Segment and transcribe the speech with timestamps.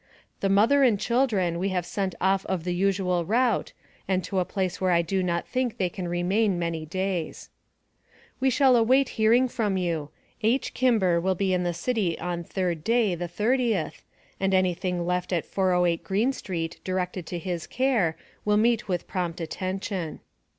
[0.39, 3.71] The mother and children we have sent off of the usual route,
[4.07, 7.51] and to a place where I do not think they can remain many days.
[8.39, 10.09] We shall await hearing from you.
[10.41, 10.73] H.
[10.73, 14.01] Kimber will be in the city on third day, the 30th,
[14.39, 19.05] and any thing left at 408 Green Street directed to his care, will meet with
[19.07, 20.19] prompt attention.